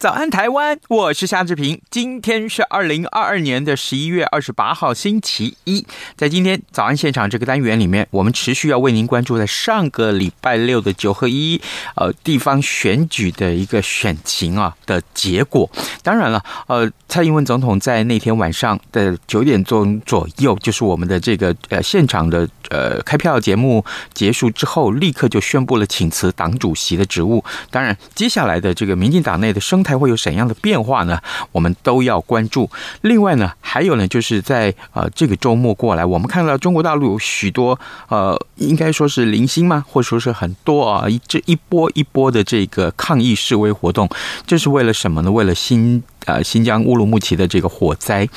[0.00, 0.80] 早安，台湾！
[0.88, 1.78] 我是夏志平。
[1.90, 5.86] 今天是二零二二年的十一月二十八号，星期一。
[6.16, 11.60] 在今天早安现场这个单元里面，我们持续要为您关注在上个礼拜六的九合一
[11.96, 15.70] 呃地方选举的一个选情啊的结果。
[16.02, 27.44] 当然了，呃，蔡英文总统在那天晚上的九点钟左右，就是我们的这个呃现场的呃开票节目结束之后，立刻就宣布了请辞党主席的职务。
[27.70, 29.89] 当然，接下来的这个民进党内的生态。
[29.90, 31.18] 还会有怎样的变化呢？
[31.50, 32.70] 我们都要关注。
[33.00, 37.76] 另外呢，还有呢，就是在呃这个周末过来，我们看到中国大陆有许多
[38.08, 39.84] 呃，应该说是零星吗？
[39.88, 44.08] 或者说是很多啊，这一波一波的这个抗议示威活动，
[44.46, 45.32] 这是为了什么呢？
[45.32, 46.00] 为了新。
[46.26, 48.28] 呃，新疆乌鲁木齐的这个火灾，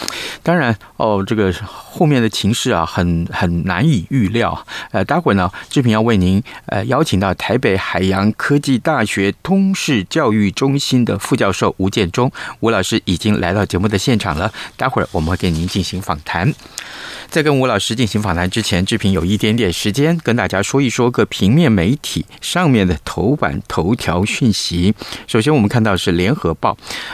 [0.42, 4.66] 当然哦，这个后面的情势啊，很很难以预料。
[4.92, 12.32] 呃，待会儿呢，志平要为您呃邀请到台北海洋科技大学通识教育中心的副教授吴建中
[12.62, 16.54] 吴老师已经来到节目的现场了，待会儿我们会给您进行访谈。
[17.34, 24.94] 在跟吴老师进行访谈之前，志平有一点点时间跟大家说一说个平面媒体上面的头版头条讯息。
[25.26, 26.74] 首先，我们看到是《联合报》，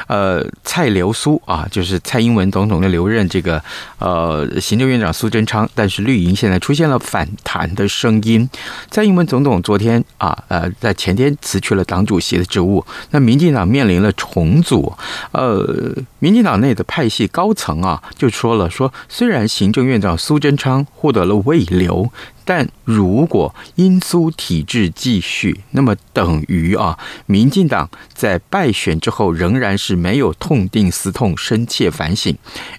[0.10, 3.64] 呃，蔡留苏啊，就是蔡英文总统的留任这个
[4.00, 8.50] 呃行政院长苏贞昌，但是绿营现在出现了反弹的声音。
[8.92, 14.92] 蔡英文总统昨天啊，呃，在前天辞去了党主席的职务，那民进党面临了重组，
[15.32, 22.12] 呃，民进党内的派系高层啊，就说了说，虽然行政院长苏贞昌获得了未留，
[22.46, 32.36] 但如果英苏体制继续，那么等于啊，民进党在败选之后仍然是没有痛定思痛、深切反省。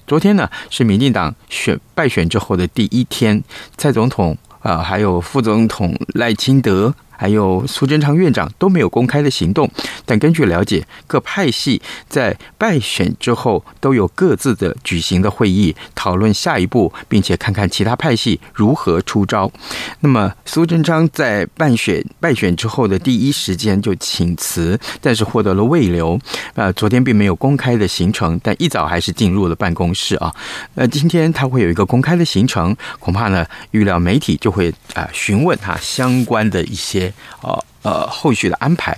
[0.06, 3.42] 昨天呢，是民进党选败选之后的第一天，
[3.76, 6.94] 蔡总统啊，还有副总统赖清德。
[7.20, 9.70] 还有苏贞昌院长都没有公开的行动，
[10.06, 19.52] 但根据了解，各派系在败选之后都有各自的举行的会议，讨论下一步，并且看看其他派系如何出招。
[20.00, 26.18] 那么苏贞昌在败选败选之后的第一时间就请辞，但是获得了未留。
[26.54, 30.34] 呃，昨天并没有公开的行程，但一早还是进入了办公室啊。
[30.74, 37.09] 呃，今天他会有一个公开的行程，恐怕呢，预料媒体就会啊询问他相关的一些。
[37.42, 38.96] 呃呃，后续的安排，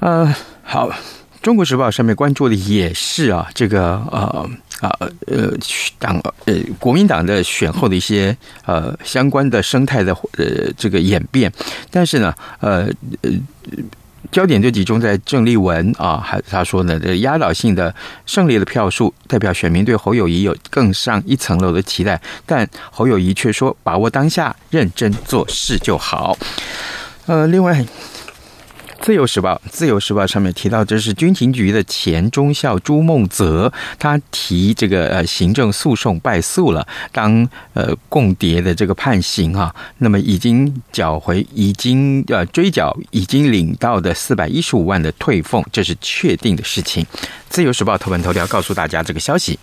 [0.00, 0.88] 呃，好，
[1.40, 5.52] 《中国时报》上面关注的也是啊，这个呃呃呃
[5.98, 11.52] 党呃国民党的选后的一些呃相关的生态的呃这个演变，
[11.90, 12.88] 但是呢，呃
[13.22, 13.30] 呃。
[14.30, 17.94] 焦点就集中在郑丽文啊，还他说呢，这压倒性的
[18.26, 26.36] 胜利的票数代表选民对侯友谊有更上一层楼的期待，但侯友谊却说把握当下，认真做事就好。
[27.26, 27.84] 呃，另外。
[29.00, 47.06] 自由时报，自由时报上面提到，这是军情局的前中校朱孟泽，他提这个呃行政诉讼败诉了，当呃共谍的这个判刑啊，那么已经缴回，已经呃追缴，已经领到的四百一十五万的退俸，这是确定的事情。
[47.48, 49.58] 自由时报头版头条告诉大家这个消息。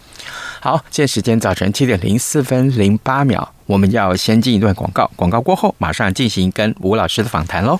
[0.60, 7.80] 好，现在时间早晨七点零四分零八秒，我们要先进一段广告，广告过后马上进行跟吴老师的访谈喽。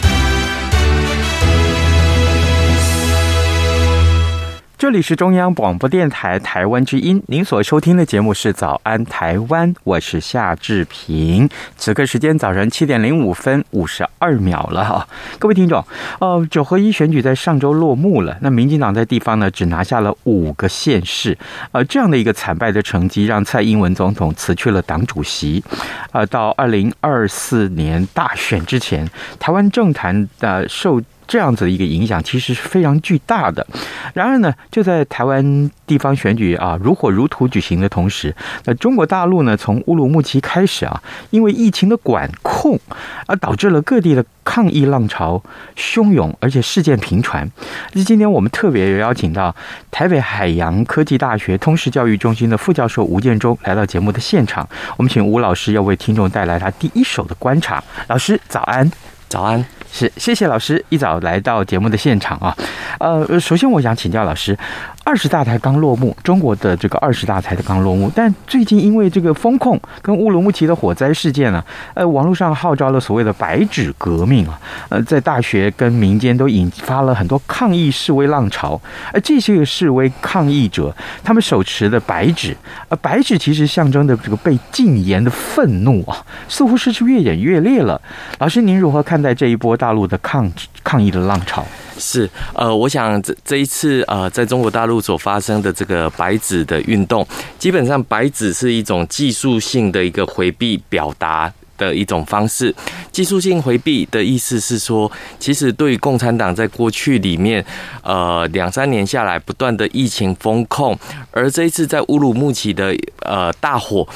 [4.81, 11.47] 这里是中央广播电台台湾之音，您所收听的节目是《早安台湾》，我是夏志平。
[11.77, 15.07] 此刻时间早晨七点零五分五十二秒了哈，
[15.37, 15.85] 各位听众，
[16.19, 21.37] 呃，九合一选举在上周落幕了，那民进党在地方呢只拿下了五个县市，
[21.73, 25.63] 呃，这样的一个惨败的成绩，让蔡英文总统辞去了党主席。
[26.11, 29.07] 呃，到二零二四年大选之前，
[29.37, 33.65] 台湾政坛的受这样子的一个影响其实是非常巨大的。
[34.13, 38.35] 然而呢，就在台湾地方选举啊如火如荼举行的同时，
[38.65, 42.79] 那中国大陆呢从乌鲁木齐开始啊，因为疫情的管控
[43.27, 45.41] 而导致了各地的抗议浪潮
[45.77, 47.49] 汹涌，而且事件频传。
[47.93, 49.55] 那今天我们特别邀请到
[49.89, 54.67] 台北海洋科技大学通识教育中心的副教授吴建中来到节目的现场。
[54.97, 57.83] 我们请吴老师要为听众带来他第一手的观察。
[58.07, 58.91] 老师早安，
[59.29, 59.63] 早安。
[59.91, 62.55] 是，谢谢老师一早来到节目的现场啊。
[62.99, 64.57] 呃，首先我想请教老师。
[65.03, 71.63] 二十大才刚落幕，中国的这个二十大才刚落幕，但最近因为这个封控跟乌鲁木齐的火灾事件呢，
[71.95, 74.59] 呃，网络上号召了所谓的“白纸革命”啊，
[74.89, 78.79] 呃，在大学跟民间都引发了很多抗议示威浪潮，
[79.11, 82.55] 而这些个示威抗议者，他们手持的白纸，
[82.89, 87.99] 呃，白纸其实象征的这个被禁言的愤怒啊，似乎是是越演越烈了。
[88.39, 90.49] 老师，您如何看待这一波大陆的抗
[90.83, 91.65] 抗议的浪潮？
[91.97, 97.25] 是，呃，我想这这一次呃，在中国大陆所发生的这个白纸的运动，
[97.59, 102.73] 基本上白纸是一种技术性的一个回避表达的一种方式。
[103.11, 107.63] 技术性回避的意思是说，其实对于共产党在过去里面，
[108.03, 110.97] 呃，两三年下来不断的疫情封控，
[111.31, 114.07] 而这一次在乌鲁木齐的呃大火。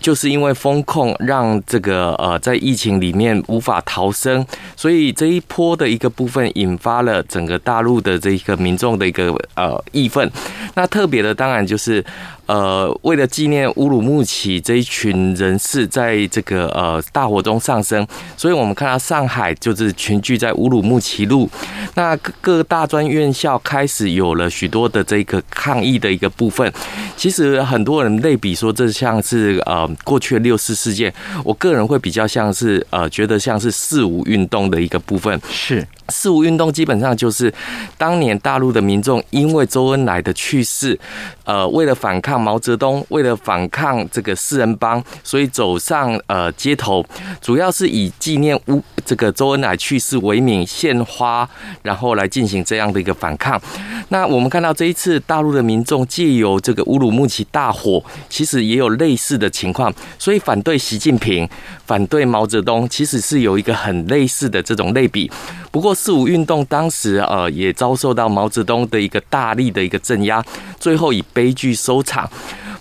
[0.00, 4.44] 就是因为风控，让这个呃在疫情里面无法逃生，
[4.74, 10.28] 所以这一波的一个部分引发了整个大陆的这一个民众的一个呃义愤。
[10.74, 12.04] 那特别的当然就是。
[12.50, 18.04] 呃，为了纪念乌鲁木齐这一群人士在这个呃大火中丧生，
[18.36, 21.48] 所以我们看到上海就是群聚在乌鲁木齐路，
[21.94, 26.72] 那各个大专院校开始有了许多的这个抗议的一个部分。
[27.16, 31.14] 其实很多人类比说，这像是呃过去六四事件，
[31.44, 35.40] 我个人会比较像是呃觉得像是四五运动的一个部分。
[35.48, 35.86] 是。
[36.10, 37.52] 四五运动基本上就是
[37.96, 40.98] 当年大陆的民众因为周恩来的去世，
[41.44, 47.04] 呃，为了反抗毛泽东，为了反抗这个四人帮，所以走上呃街头，
[47.40, 51.48] 主要是以纪念乌这个周恩来去世为名，献花，
[51.82, 53.60] 然后来进行这样的一个反抗。
[54.08, 61.48] 那我们看到这一次大陆的民众借由这个乌鲁木齐大火，其实也有类似的情况，所以反对习近平，
[61.86, 65.30] 反对毛泽东，其实是有一个很类似的这种类比。
[65.70, 70.42] 不过四五运动当时呃也遭受到毛泽东的一个大力的一个镇压，
[70.78, 72.26] 最后以悲剧收场。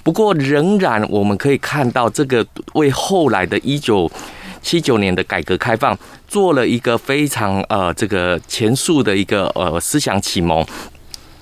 [0.03, 4.09] 不过仍然我们可以看到，这个为后来的一九
[4.61, 5.97] 七九年的改革开放
[6.29, 10.65] 做了一个非常呃这个前述的一个呃思想启蒙。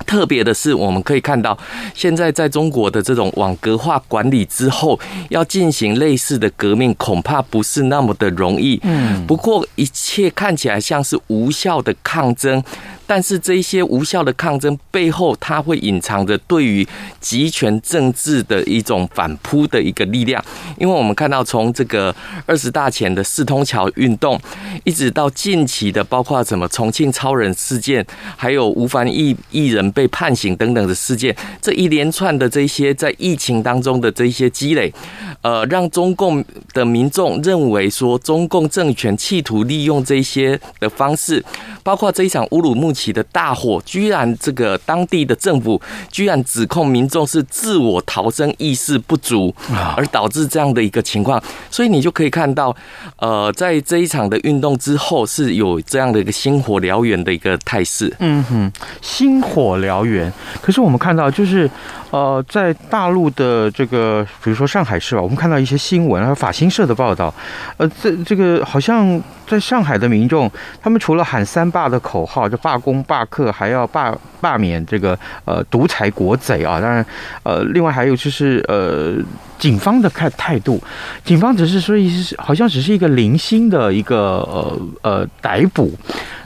[0.08, 1.56] 特别的是，我们可以看到，
[1.94, 5.00] 现在在中国的这种网格化管理之后，
[5.30, 8.80] 要进行类似的革命，恐怕不是那么的容易。
[8.84, 12.64] 嗯，不过一切看起来像是无效的抗争。
[13.08, 16.86] 但是这一些无效的抗争背后，它会隐藏着对于
[17.20, 20.44] 集权政治的一种反扑的一个力量。
[20.78, 22.14] 因为我们看到，从这个
[22.46, 24.40] 二十大前的四通桥运动，
[24.84, 34.94] 一直到近期的包括什么重庆超人事件，还有吴凡义艺人被判刑等等的事件，这一连串的这些在疫情当中的这些积累，
[35.42, 41.44] 呃，让中共的民众认为说，中共政权企图利用这些的方式，
[41.84, 45.80] 包括这一场乌鲁木起的大火，居然这个当地的政府
[46.12, 49.54] 居然指控民众是自我逃生意识不足，
[49.96, 51.42] 而导致这样的一个情况。
[51.70, 52.76] 所以你就可以看到，
[53.18, 58.12] 呃，在这一场的运动之后，是有这样的一个星火燎原的一个态势。
[58.20, 60.34] 嗯哼，星火燎原。
[60.62, 61.70] 可是我们看到，就是
[62.10, 67.34] 呃，在大陆的这个，比如说上海市吧，我们看到一些新闻，还有法新社的报道，
[67.76, 70.50] 呃，这这个好像在上海的民众，
[70.82, 76.80] 他们除了喊三罢的口号，就罢工、罢课，还要罢罢免这个呃独裁国贼啊。
[76.80, 77.06] 当然，
[77.44, 79.16] 呃，另外还有就是呃，
[79.60, 80.82] 警方的看态度，
[81.26, 84.18] 警方只是说一是好像只是一个零星的一个
[84.50, 85.92] 呃呃逮捕。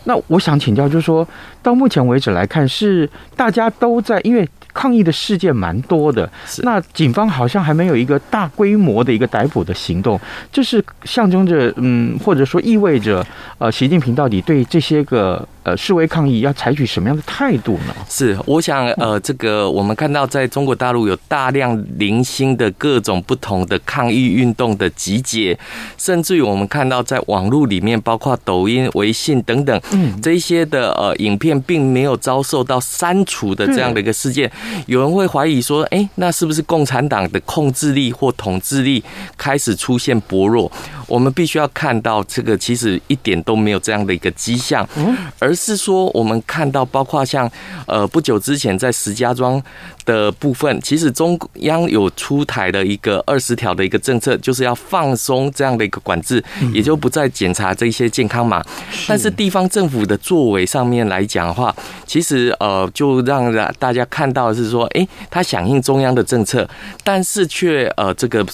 [0.06, 1.27] 那我想请教，就是说
[1.62, 4.50] 到目前为止来看，是大家都在因为。
[4.74, 6.30] 抗议的事件蛮多的，
[6.63, 10.20] 那警方好像还没有一个大规模的一个逮捕的行动，
[10.51, 13.25] 这是象征着，嗯，或者说意味着，
[13.58, 15.48] 呃，习近平到底对这些个。
[15.63, 17.94] 呃，示威抗议要采取什么样的态度呢？
[18.10, 25.56] 是，我想，呃，这个我们看到在中国大陆有大量零星的各种不同的抗议运动的集结，
[26.00, 34.51] 甚至于我们看到在网络里面，包括抖音、微信等等，嗯，这些的呃影片并没有遭受到删除的这样的一个事件，
[34.88, 39.03] 有人会怀疑说，哎，那是不是共产党的控制力或统治力
[39.38, 40.72] 开始出现薄弱？
[41.08, 44.88] 我们必须要看到，这个其实一点都没有这样的一个迹象，
[45.38, 45.51] 而。
[45.51, 47.51] 而是说，我们看到，包括像
[47.86, 49.62] 呃不久之前在石家庄
[50.06, 56.41] 的部分，其实中央有出台的一个二十条的一个政策，就是要放松这样的一个管制，
[56.74, 58.63] 也就不再检查这些健康码。
[59.10, 61.75] 但是地方政府的作为上面来讲的话，
[62.08, 66.65] 其实呃就让大家看到的是说，哎，他响应中央的政策，
[67.03, 68.46] 但是却呃这个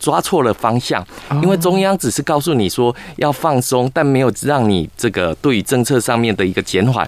[0.00, 1.06] 抓错了方向，
[1.42, 6.32] 因为中央只是告诉你说要放松，但没有让你这个对于政策上面。
[6.32, 7.06] 的一个减缓，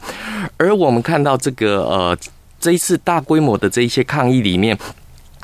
[0.59, 2.15] 而我们看到这个呃，
[2.61, 4.77] 这一次大规模的这一些抗议里面，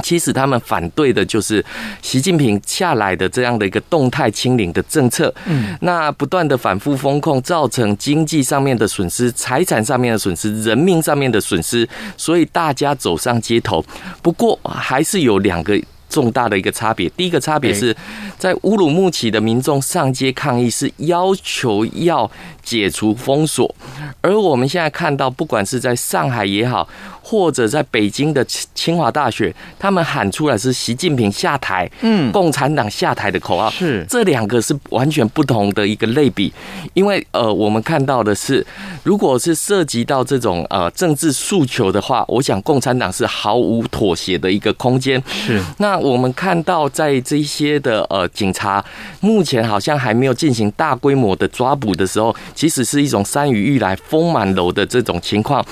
[0.03, 1.65] 其实他们反对的就是
[2.03, 5.33] 习近平下来的这样的一个动态清零的政策。
[5.47, 13.85] 嗯，那不断的反复风控，造成经济上面的损失、财产上面的损失、人命上面的损失，所以大家走上街头。
[14.23, 15.81] 不过还是有两个。
[16.11, 17.97] 重大的一个差别，第一个差别是
[18.37, 22.29] 在乌鲁木齐的民众上街抗议，是要求要
[22.63, 23.73] 解除封锁，
[24.21, 26.87] 而我们现在看到，不管是在上海也好，
[27.23, 34.05] 或者在北京的清华大学，他们喊出来是习近平下台，嗯，共产党下台的口号，是。
[34.09, 36.53] 这两个是完全不同的一个类比，
[36.95, 38.67] 因为呃，我们看到的是，
[39.05, 45.63] 如果是涉及到这种呃政治诉求的话，我想共产党是毫无妥协的一个空间，是。
[45.79, 46.00] 那。
[46.01, 48.85] 我们看到，在这些的呃警察
[49.21, 55.65] 目前好像还没有进行大规模的抓捕的时候，其实是一种山雨欲来风满楼的这种情况。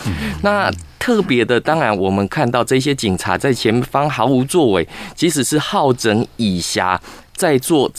[0.43, 6.99] 那特别的，当然我们看到这些警察在前方毫无作为，即使是好整以暇
[7.35, 7.91] 在做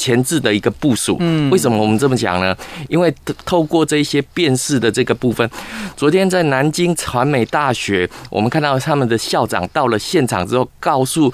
[0.00, 1.16] 前置的一个部署。
[1.20, 2.56] 嗯为什么我们这么讲呢？
[2.88, 3.12] 因为
[3.44, 5.48] 透过这些辨识的这个部分，
[5.96, 11.32] 昨天在南京传媒大学，我们看到他们的校长到了现场之后，告诉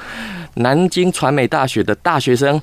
[0.54, 2.60] 南京传媒大学的大学生，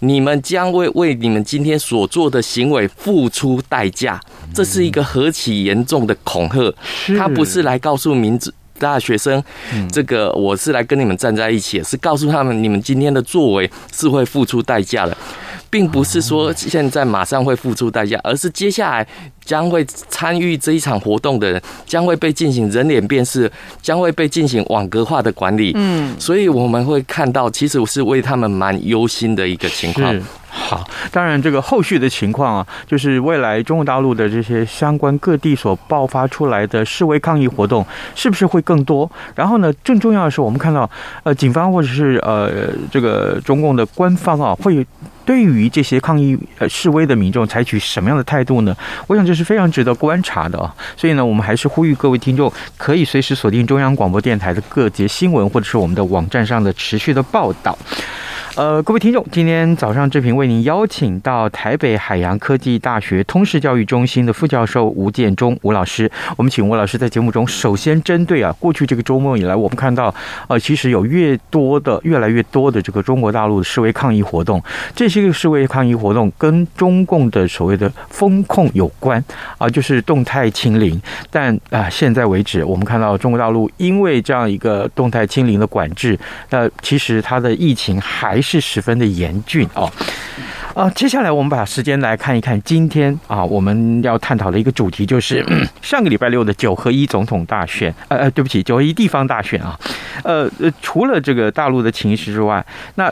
[0.00, 4.20] 你们将为为你们今天所做的行为付出代价。
[4.54, 6.74] 这是一个何其严重的恐吓！
[7.16, 9.42] 他不是来告诉民主大学生，
[9.92, 15.16] 这个我是来跟你们站在一起，是告诉他们，你们今天的作为是会付出代价的。
[15.70, 19.06] 并不是说现在马上会付出代价，而是接下来
[19.44, 23.50] 将会参与这一场活动的人将会被进行人脸辨识，
[23.82, 25.72] 将会被进行网格化的管理。
[25.74, 30.14] 嗯，所以我们会看到，其实是为他们蛮忧心的一个情况。
[30.58, 30.82] 好，
[31.12, 39.08] 当然这个后续的情况啊，就是未来中国大陆的这些相关各地所爆发出来的示威抗议活动，是不是会更多？
[39.34, 40.90] 然后呢，更重要的是，我们看到
[41.24, 44.84] 呃，警方或者是呃这个中共的官方啊，会
[45.24, 48.74] 对于这些抗议呃示威的民众采取什么样的态度呢？
[49.06, 50.74] 我想这是非常值得观察的啊。
[50.96, 57.76] 所以呢，我们还是呼吁各位听众可以随时锁定中央广播电台的各节新闻，或者是我们的网站上的持续的报道。
[58.56, 66.10] 呃，各位听众，今天早上志平为您邀请到台北海洋科技大学通识教育中心的副教授吴建忠吴老师。
[66.38, 70.12] 我们请吴老师在节目中，首先针对啊，过去这个周末以来，我们看到
[70.48, 74.62] 呃，其实有越多的、越来越多的这个中国大陆的示威抗议活动，
[74.94, 79.22] 这些个示威抗议活动跟中共的所谓的封控有关
[79.58, 80.98] 啊，就是动态清零。
[81.30, 88.66] 但啊，现在为止，我们看到中国大陆因为这样一个动态清零的管制，呃，其实它的疫情还是。
[88.66, 89.90] 十分的严峻哦，
[90.74, 95.42] 啊，接下来我们把时间来看一看，今天啊，我们要探讨的一个主题就是
[95.80, 99.78] 上个礼拜六的九合一总统大选，呃呃，对不起，九合一地方大选啊，
[100.24, 102.64] 呃呃，除了这个大陆的情势之外，
[102.96, 103.10] 那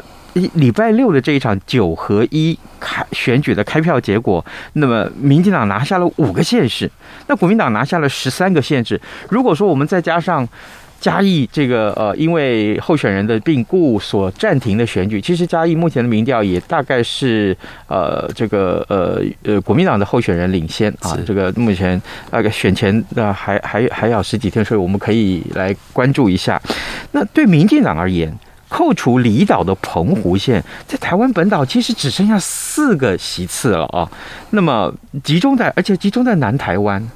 [0.54, 6.90] 礼拜六的这一场九合一开选举的开票结果，那么民进党拿下了五个县市，
[7.28, 9.00] 那国民党拿下了十三个县市，
[9.30, 10.46] 如果说我们再加上。
[11.04, 17.54] 嘉义这个呃，因为候选人的病故所暂停的选举，其实嘉义目前的民调也大概是
[17.88, 26.58] 呃这个呃呃国民党的候选人领先啊，这个目前那个选前啊还还还要十几天，所以我们可以来关注一下。
[27.12, 28.34] 那对民进党而言，
[28.70, 34.10] 扣除离岛的澎湖县，在台湾本岛其实只剩下四个席次了啊。
[34.52, 34.90] 那么
[35.22, 37.06] 集中在，而且集中在南台湾。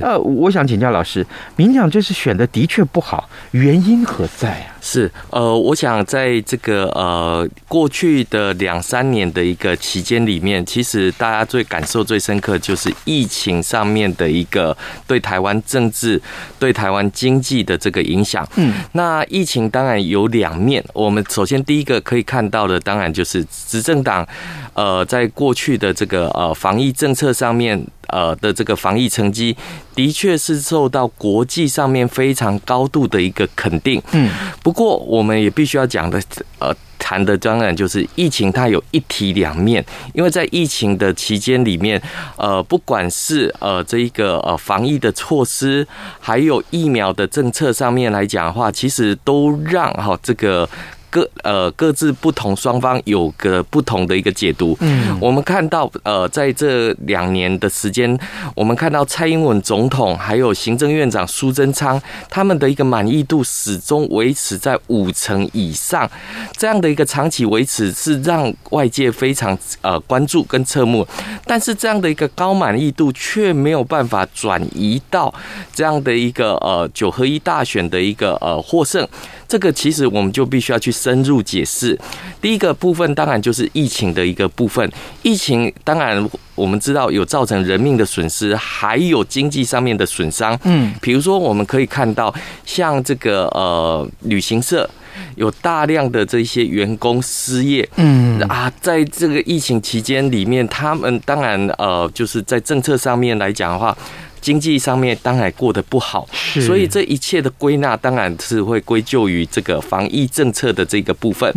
[0.00, 4.76] 呃，我想请教老师，民进党这次选的的确不好，原因何在啊？
[4.80, 16.20] 是呃，我想在这个呃过去的两三年的一个期间里面，其实大家最感受最深刻就是疫情上面的一个对台湾政治、
[16.60, 18.48] 对台湾经济的这个影响。
[18.54, 24.26] 嗯，那疫情当然有两面，我们首先第一个可以看到的，当然就是执政党
[24.74, 27.84] 呃在过去的这个呃防疫政策上面。
[28.08, 29.56] 呃的这个防疫成绩，
[29.94, 34.02] 的确是受到国际上面非常高度的一个肯定。
[34.12, 34.30] 嗯，
[34.62, 36.20] 不过我们也必须要讲的，
[36.58, 39.84] 呃，谈的当然就是疫情，它有一体两面。
[40.12, 42.00] 因为在疫情的期间里面，
[42.36, 45.86] 呃，不管是呃这一个呃防疫的措施，
[46.20, 50.68] 还有疫苗的政策上面来讲的话，其实都让哈这个。
[51.10, 54.76] 各呃各自不同，双方有个不同的一个解读。
[54.80, 58.18] 嗯，我们看到呃在这两年的时间，
[58.54, 66.10] 我们看到蔡英文总统还有行政院长苏贞昌他们的一个满意度始终维持在五成以上，
[66.56, 71.06] 这样的一个长期维持是让外界非常呃关注跟侧目。
[71.44, 75.32] 但是这样的一个高满意度却没有办法转移到
[75.72, 79.06] 这样的一个呃九合一大选的一个呃获胜。
[79.48, 81.98] 这个其实我们就必须要去深入解释。
[82.40, 84.88] 第一个部分当然就是疫情的一个部分，
[85.22, 90.58] 疫情当然我们知道有造成人命的损失，还有经济上面的损伤。
[90.64, 92.32] 嗯，比如说我们可以看到，
[92.66, 94.88] 像这个呃旅行社
[95.36, 97.88] 有大量的这些员工失业。
[97.96, 103.96] 嗯啊，在这个疫情期间里面，他们当然呃就是在政策上面来讲的话。
[104.40, 106.28] 经济上面当然过得不好，
[106.66, 111.52] 所以这一切的归纳当然是会归咎于这个防疫政策的这个部分。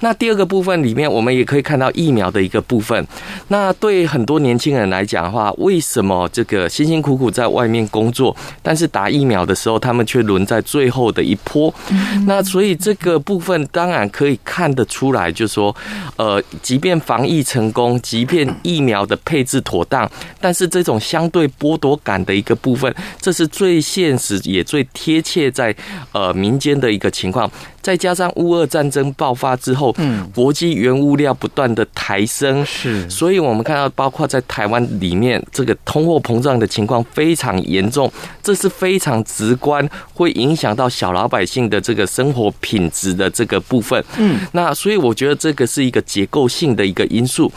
[0.00, 3.06] 那第二个部分里面，我们也可以看到疫苗的一个部分。
[3.48, 11.72] 那对很多年轻人来讲的话，为什么这个辛辛苦苦在外面工作，但是打疫苗的时候，他们却轮在最后的一波？
[12.26, 15.74] 那所以这个部分当然可以看得出来，就是说，
[16.16, 20.10] 呃，即便防疫成功，即便疫苗的配置妥当，
[20.40, 25.74] 但是这种相对剥夺的一个部分，这是最现实也最贴切在
[26.12, 27.50] 呃民间的一个情况。
[27.84, 38.10] 再加上乌俄战争爆发之后，嗯，国际原物料不断的抬升，是，所以我们看到，包括在台湾里面，这个通货膨胀的情况非常严重，
[38.42, 44.02] 这是非常直观，会影响到小老百姓的这个生活品质的这个部分。
[44.16, 47.52] 嗯，那所以我觉得这个是一个结构性的一个因素。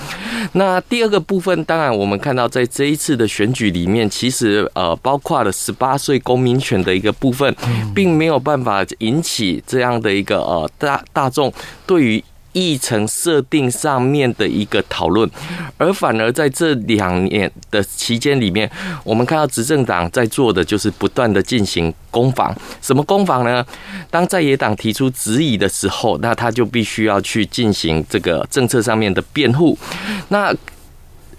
[0.52, 7.56] 那第二个部分，当然我们看到在这一次的选举里面，其实呃，包括了十八岁公民权的一个部分，
[7.96, 10.17] 并没有办法引起这样的。
[10.18, 11.54] 一个呃大大众
[11.86, 15.30] 对于议程设定上面的一个讨论，
[15.78, 18.68] 而反而在这两年的期间里面，
[19.04, 22.56] 我们看到执政党在做的就是不断的进行攻防。
[22.82, 23.64] 什么攻防呢？
[24.10, 29.78] 当在野党提出质疑的时候，那他就必须要去进行这个政策上面的辩护。
[30.30, 30.52] 那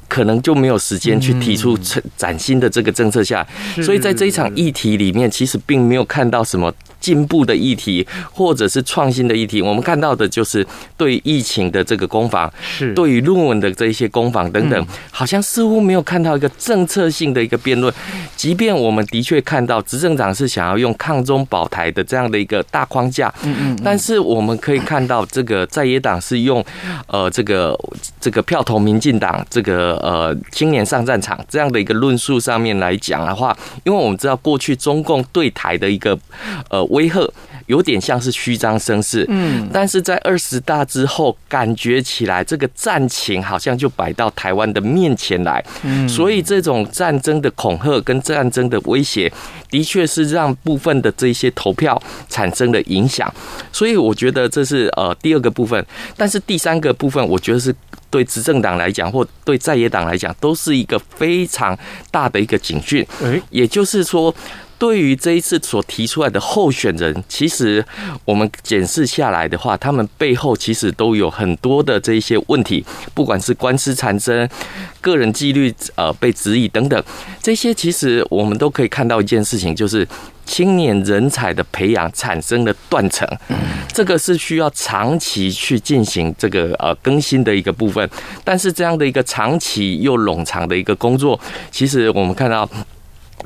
[0.08, 1.76] 可能就没有时间去提出
[2.16, 3.44] 崭新的这个政策下，
[3.82, 9.62] 所以在这一场议题里面，其实并没有看到什么进步的议题，或者是创新的议题。
[9.62, 17.92] 我们看到的就是对疫情的这个攻防，是对于论文的这一些攻防等等，好像似乎没有看到一个政策性的一个辩论。
[18.36, 26.64] 即便我们的确看到执政党是想要用抗中保台的这样的一个大框架，嗯嗯，但是我们可以看到这个在野党是用
[27.06, 27.78] 呃这个
[28.20, 29.96] 这个票投民进党这个。
[29.98, 36.18] 呃，青年上战场这样的一个论述上面来讲的话，因为我们知道过去中共对台的一个
[36.70, 37.28] 呃威吓，
[37.66, 49.32] 有点像是虚张声势，嗯，但是在二十大之后，感觉起来这个战情好像就摆到台湾的面前来，嗯，所以这种战争的恐吓跟战争的威胁，
[49.70, 53.32] 的确是让部分的这些投票产生了影响，
[53.72, 55.84] 所以我觉得这是呃第二个部分，
[56.16, 57.74] 但是第三个部分，我觉得是。
[58.10, 61.78] 对执政党来讲，或对在野党来讲，都是一个非常
[62.10, 63.06] 大的一个警讯。
[63.50, 64.34] 也就是说，
[64.78, 67.84] 对于这一次所提出来的候选人，其实
[68.24, 74.48] 我们检视下来的话，他们背后其实都有很多的这一些问题，不管是官司缠身、
[75.00, 77.02] 个人纪律呃被质疑等等，
[77.42, 80.06] 这些其实我们都可以看到一件事情，就是
[80.46, 83.28] 青年人才的培养产生了断层，
[83.92, 88.08] 这个是需要长期去进行这个呃更新的一个部分，
[88.44, 91.38] 但是这样的一个长期又冗长的一个工作，
[91.72, 92.68] 其实我们看到。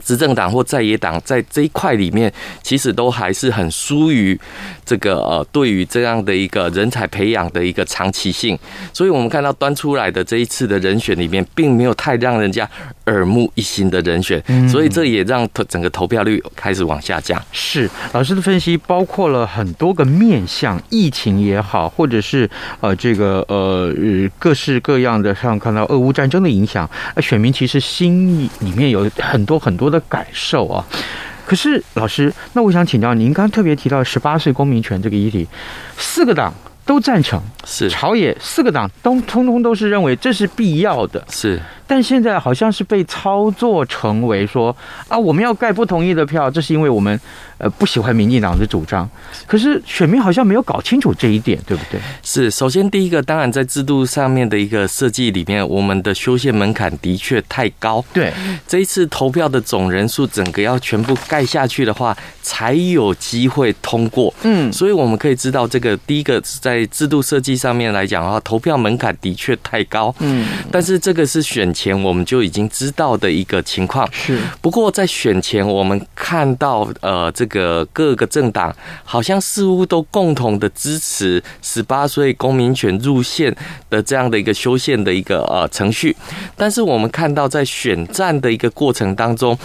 [0.05, 4.38] 执政党或在野党在这一块里面，其实都还是很疏于
[4.85, 8.59] 这个呃，对于这样的一个人才培养的一个长期性。
[8.92, 12.68] 所以我们看到端出来的这一次的人选里面，并没有太让人家
[13.07, 17.40] 耳目一新的人选，所以这也让整个投票率开始往下降。
[17.52, 22.48] 是老师的分析，包括了很多个面向，疫情也好，或者是
[22.81, 23.94] 呃这个呃
[24.38, 29.82] 各式各样的，像看到俄乌战争的影响，呃，选民其实心里面有很多很多。
[29.83, 30.85] 多的感受啊，
[31.45, 35.49] 可是老师，那我想请教您，刚刚特别提到十八岁公民权这个议题，
[35.99, 36.55] 四个党
[36.87, 37.90] 都赞成，是。
[37.90, 41.61] 朝野四个党都通通都是认为这是必要的，是。
[41.87, 44.75] 但现在好像是被操作成为说
[45.09, 47.21] 啊，我们要盖不同意的票，这是因为我们
[47.62, 49.09] 呃不喜欢民进党的主张。
[49.46, 51.98] 可是选民好像没有搞清楚这一点，对不对？
[52.22, 58.05] 是，首先第一个，当然在制度上面的一个设计里面，我们的修宪门槛的确太高。
[58.12, 58.33] 对，
[58.68, 64.33] 这一次投票的总人数整个要全部盖下去的话，才有机会通过。
[64.42, 70.14] 嗯，所以我们可以知道，这个第一个在制度设计上面来讲的话，投票门槛的确太高。
[70.20, 71.72] 嗯， 但是这个是选。
[71.72, 83.54] 前我们就已经知道的一个情况是，不过在选前我们看到呃，这个个各个政党好像似乎都共同的支持十八岁公民权入宪
[83.90, 86.16] 的这样的一个修宪的一个呃程序，
[86.56, 89.56] 但是我们看到在选战的一个过程当中，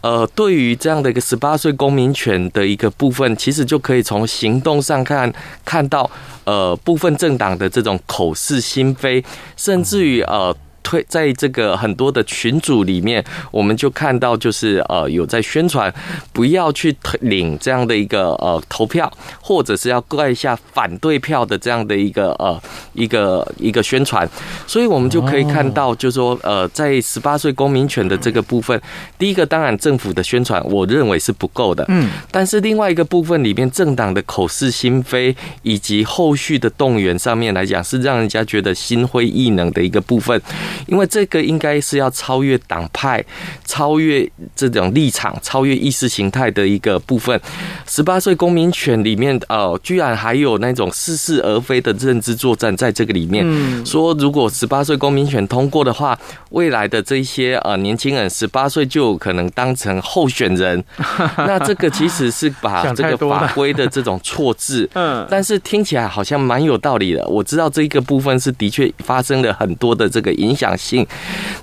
[0.00, 5.30] 呃，对于这样的一个十八岁公民权的一个部分，其实就可以从行动上看
[5.64, 6.10] 看到
[6.44, 9.22] 呃部分政党的这种口是心非，
[9.56, 10.56] 甚至于呃。
[10.86, 15.92] 推在这个很多的群组里面，我们就看到就是呃有在宣传
[16.32, 24.28] 不要去领这样的一个呃投票，或者是要盖下反对票的这样的一个呃一个一个宣传，
[24.64, 28.80] 所以我们就可以看到，就是说呃在十八岁公民权的这个部分，
[29.18, 40.40] 第一个当然政府的宣传我认为是不够的，嗯，但是另外一个部分里面政党的口是心非以及后续的动员上面来讲，是让人家觉得心灰意冷的一个部分。
[40.86, 43.24] 因为这个应该是要超越党派、
[43.64, 47.40] 超越这种立场、超越意识形态的一个部分。
[47.86, 53.44] 十八岁公民权里面，呃，居然还有那种似是而非的认知作战在这个里面。
[53.46, 56.18] 嗯说如果十八岁公民权通过的话，
[56.50, 60.82] 未来的这些呃年轻人十八岁就有可能当成候选人。
[61.38, 67.26] 那这个其实是把这个法规的这种错字，嗯，但是听起来好像蛮有道理的。
[67.28, 70.65] 我知道这一个部分是的确发生了很多的这个影响。
[70.66, 71.06] 讲性，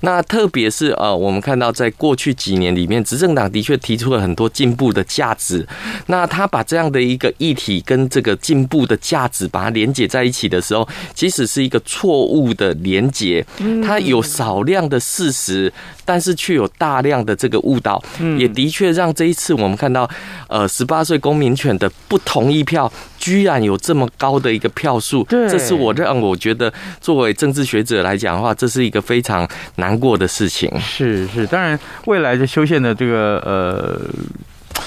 [0.02, 5.68] 那特别是呃，我们看到在过去几年里面，执政党的确提出了很多进步的价值。
[6.08, 13.46] 那他把这样的一个议题跟这个进步的价值把它连接在一起的时候，其实是一个错误的连接。
[13.86, 15.72] 它有少量的事实，
[16.06, 18.02] 但是却有大量的这个误导，
[18.38, 20.10] 也的确让这一次我们看到，
[20.48, 25.26] 呃，十八岁公民权的不同意票居然有这么高的一个票数。
[25.30, 30.72] 这是我让我觉得作为政治学者来讲的话，这是一个非常难过的事情。
[30.80, 34.00] 是是，当然未来的修宪的这个呃。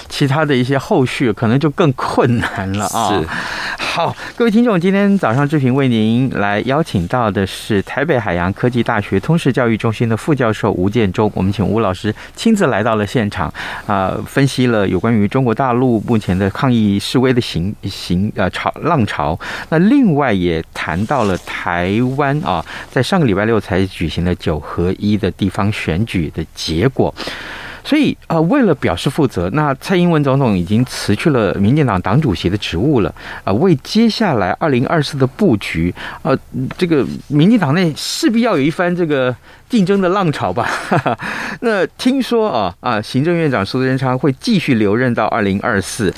[0.08, 3.08] 其他的一些后续可能就更困难了啊！
[3.08, 3.26] 是，
[3.96, 13.50] 好，各位听众，今天早上志平为您来邀请到的是台北海洋科技大学通识教育中心的副教授吴建中，我们请吴老师亲自来到了现场
[13.86, 19.40] 啊，分析了有关于中国大陆目前的抗议示威的行行呃潮浪潮。
[19.70, 27.14] 那另外也谈到了台湾啊，在上个礼拜六才举行了九合一的地方选举的结果。
[27.86, 33.14] 所以，呃，为了表示负责，那蔡英文总统已经辞去了民进党党主席的职务了。
[33.44, 36.36] 啊，为接下来二零二四的布局，呃，
[36.76, 39.34] 这个民进党内势必要有一番这个。
[39.76, 40.66] 竞争的浪潮吧，
[41.60, 46.10] 那听说啊啊，行政院长苏贞昌会继续留任到二零二四。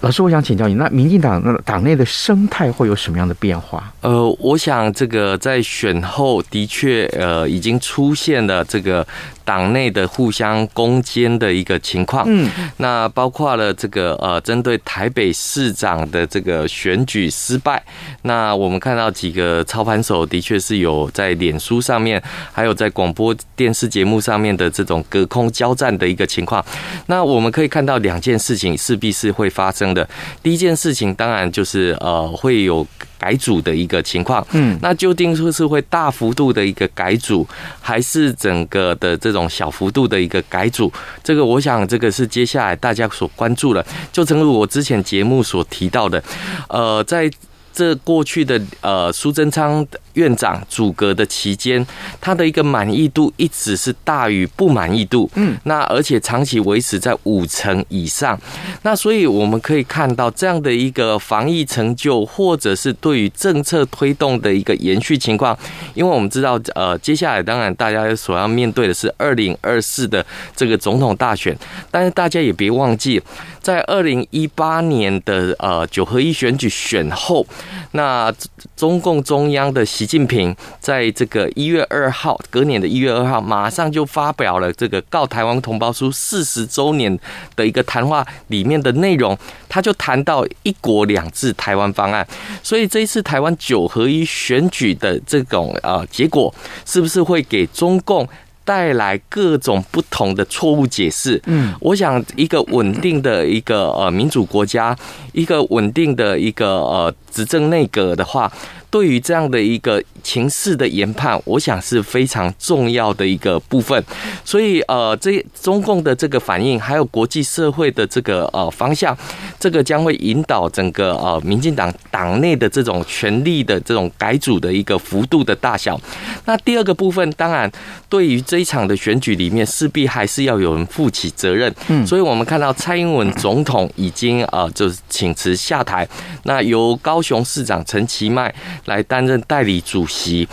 [0.00, 3.90] 老师，我想请教你，那民进党那党内的生态会有什么样的变化？
[4.02, 9.04] 呃，我想这个在选后的确呃已经出现了这个
[9.44, 12.24] 党内的互相攻坚的一个情况。
[12.28, 17.82] 嗯，那包括了这个呃针对台北市长的这个选举失败，
[18.22, 22.88] 那我们看到几个操盘手的确是有在脸书上面，还有在。
[22.98, 26.64] 广播电视节目上面的这种隔空交战的一个情况。
[27.06, 30.08] 那我们可以看到两件事情势必是会发生的。
[30.42, 32.84] 第一件事情当然就是呃会有
[33.16, 37.46] 改组的一个情况，嗯，那究竟说是会大幅度的一个改组，
[37.80, 40.92] 还是整个的这种小幅度的一个改组？
[41.22, 43.86] 这个我想这个是接下来大家所关注的。
[44.12, 46.20] 就正如我之前节目所提到的，
[46.68, 47.30] 呃，在。
[47.78, 51.86] 这过去的呃苏贞昌院长组阁的期间，
[52.20, 58.36] 他的一个满意度一直是大于不满意度，嗯，那而且长期维持在五成以上，
[58.82, 65.56] 那所以我们可以看到这样的一个防疫成就，或者是对于政策推动的一个延续情况，
[65.94, 71.56] 因为我们知道呃接下来当然大家所要面对的是二零二四的这个总统大选，
[71.92, 73.22] 但是大家也别忘记。
[73.60, 77.46] 在二零一八年的呃九合一选举选后，
[77.92, 78.32] 那
[78.76, 87.18] 中共中央的习近平在这个一月二号，隔年的一月二号，马上就发表了这个《告台湾同胞书》四十周年
[87.56, 89.36] 的一个谈话，里面的内容，
[89.68, 92.26] 他就谈到“一国两制”台湾方案。
[92.62, 96.54] 所以这一次台湾九合一选举的这种呃结果，
[96.84, 98.28] 是不是会给中共？
[98.64, 101.40] 带来各种不同的错误解释。
[101.46, 104.94] 嗯，我想一个稳定的一个呃民主国家，
[105.32, 108.50] 一个稳定的一个呃执政内阁的话。
[108.90, 114.02] 对于这样的一个情势的研判，我想是非常重要的一个部分。
[114.42, 119.14] 所以，呃，这中共的这个反应，还有国际社会的这个呃方向，
[119.60, 126.00] 这个将会引导整个呃民进党党内的这种权力的这种改组的一个幅度的大小。
[126.46, 127.70] 那第二个部分，当然
[128.08, 131.70] 对于这一场的选举里面，势必还是要有人负起责任。
[131.88, 136.08] 嗯，所以我们看到蔡英文总统已经呃就是请辞下台，
[136.44, 138.54] 那由高熊市长陈其迈。
[138.86, 140.48] 来担任代理主席，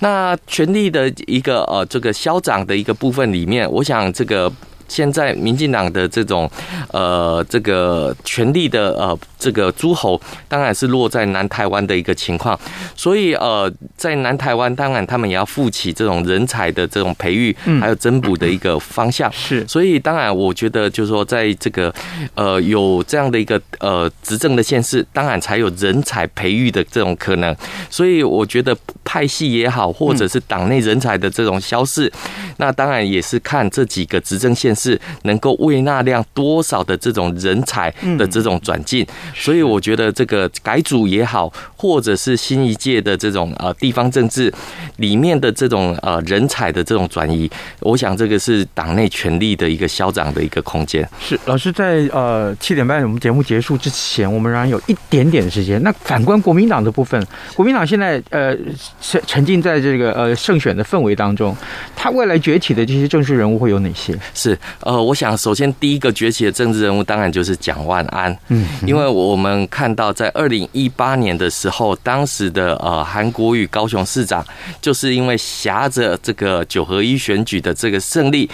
[0.00, 4.52] 那权力的一个呃这个消长的一个部分里面，我想这个。
[4.88, 6.50] 现在民进党的这种
[6.90, 12.58] 呃这个权力的呃这个诸侯，当然是落在南台湾的一个情况，
[12.96, 19.30] 所以呃在南台湾，当然他们也要负起这种人才的这种培育，还有增补的一个方向。
[19.30, 21.94] 是，所以当然我觉得就是说，在这个
[22.34, 27.54] 呃有这样的一个呃执政的县市，当然才有人才培育的这种可能。
[27.90, 32.10] 所以我觉得派系也好，或者是党内人才的这种消逝，
[32.56, 34.74] 那当然也是看这几个执政县。
[34.78, 44.52] 是能够为纳量多少的这种人才的这种转进，所以我觉得这个改组也好，或者是新一届的这种呃地方政治
[44.96, 51.08] 里面的这种呃人才的这种转移，我想这个是党内权力的一个消长的一个空间。
[51.20, 55.82] 是老师在呃七点半我们节目结束之前，我们仍然有一点点的时间。
[55.82, 57.20] 那反观国民党的部分，
[57.54, 58.56] 国民党现在呃
[59.00, 61.56] 沉沉浸在这个呃胜选的氛围当中，
[61.96, 64.16] 他未来崛起的这些政治人物会有哪些？
[64.34, 64.58] 是。
[64.80, 74.44] 呃，我想首先第一个崛起的政治人物当然就是蒋万安，嗯，因为我们看到在二零一八年的时候，当时的呃韩国瑜高雄市长
[74.80, 78.48] 就是因为挟着这个九合一选举的这个胜利，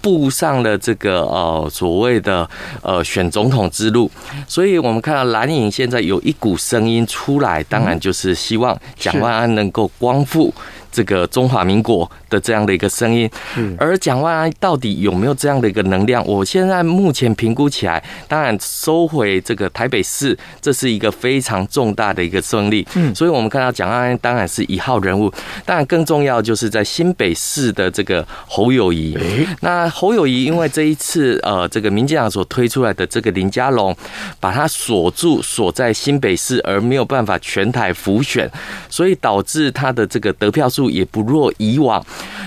[0.00, 2.48] 步上了这个呃所谓的
[2.82, 4.10] 呃选总统之路，
[4.46, 10.52] 所以我们看到蓝营现在有一股声音出来，当然就是希望蒋万安能够光复。
[10.92, 13.30] 这个中华民国的这样的一个声音，
[13.78, 16.26] 而蒋万安到底有没有这样的一个能量？
[16.26, 22.86] 我现在目前评估起来，当然收回这个台北市，这是一个非常重大的一个胜利。
[22.94, 25.32] 嗯，所以我们看到蒋万安当然是一号人物，
[25.64, 29.16] 当然更重要就是在新北市的这个侯友谊。
[29.60, 33.96] 那侯友谊因为这一次呃，这个民进党所推出来的这个林佳龙，
[34.40, 38.50] 把他锁住锁在新北市，而没有办法全台浮选，
[38.88, 40.79] 所以导致他的这个得票数。
[40.88, 42.02] 也不弱以往，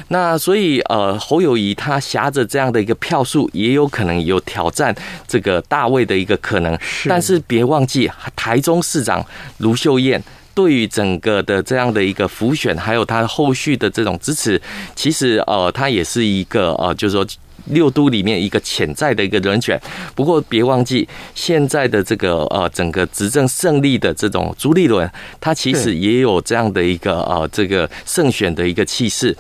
[0.08, 4.96] 那所以呃，侯友谊他挟着这样的一个票数，也有可能有挑战
[5.28, 6.80] 这个大卫的一个可能。
[7.08, 9.24] 但是别忘记，台中市长
[9.58, 10.24] 卢秀燕
[10.56, 14.60] 对于整个的这样的一个浮选，还有他后续的这种支持，
[14.96, 17.28] 其实呃，他也是一个呃，就是说。
[17.66, 19.80] 六都里面一个潜在的一个人选，
[20.16, 29.36] 不过别忘记现在的这个呃整个执政胜利的这种朱立伦，他其实也有这样的一个呃这个胜选的一个气势。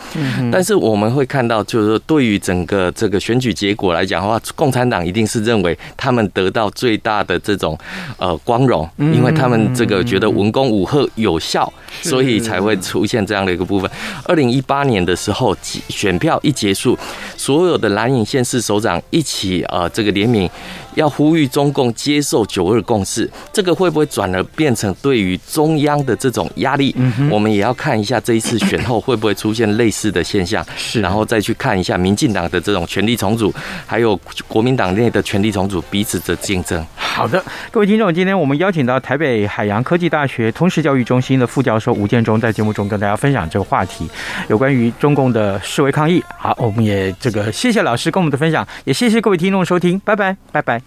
[0.51, 7.77] 但是我们会看到，就是说对于整个这个选举结果来讲的话，共产党一定是认为他们得到最大的这种
[8.17, 13.89] 呃光荣，因为他们这个觉得文攻武赫有效，所以才会出现这样的一个部分。
[14.25, 15.53] 二零一八年的时候，
[15.89, 16.97] 选票一结束，
[17.35, 18.12] 所有的蓝。
[18.15, 20.49] 引县市首长一起呃这个联名，
[20.95, 26.93] 要呼吁中共接受九二共识，这个会不会转而变成对于中央的这种压力？
[26.97, 33.53] 嗯，我们也要看一下这一次选后会不会出现类似的现象， 是，然后再去看一下民进党的这种权力重组，
[33.85, 36.85] 还有国民党内的权力重组彼此的竞争。
[36.95, 44.09] 好的，各位听众，今天我们邀请到台北海洋科技大学通识教育中心的副教授吴建中，在节目中跟大家分享这个话题，
[44.49, 46.23] 有关于中共的示威抗议。
[46.37, 50.83] 好，我们也这个谢谢老师跟我们的分享，也谢谢各位听众收听，拜拜，拜拜。